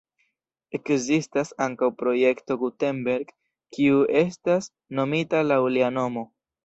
Ekzistas 0.77 1.51
ankaŭ 1.65 1.89
Projekto 1.99 2.57
Gutenberg, 2.63 3.29
kiu 3.77 4.01
estas 4.23 4.71
nomita 5.01 5.45
laŭ 5.53 5.61
lia 5.77 5.93
nomo. 6.01 6.27